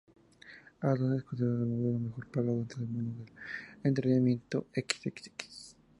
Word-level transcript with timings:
Adam 0.81 1.11
es 1.13 1.23
considerado 1.23 1.61
el 1.61 1.69
modelo 1.69 1.99
mejor 1.99 2.25
pago 2.31 2.55
dentro 2.55 2.79
del 2.79 2.87
mundo 2.89 3.23
del 3.23 3.33
entretenimiento 3.83 4.65
xxx. 4.73 5.75